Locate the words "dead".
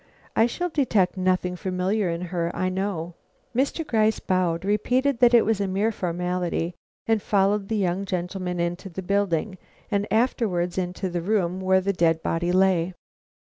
11.93-12.23